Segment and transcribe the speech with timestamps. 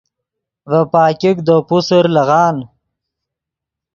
[0.69, 2.57] ڤے پاګیک دے پوسر لیغان